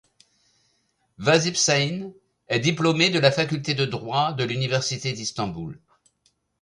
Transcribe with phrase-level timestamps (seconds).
[1.19, 2.11] Vasip Şahin
[2.47, 5.77] est diplômé de la faculté de droit de l'université d'Istanbul.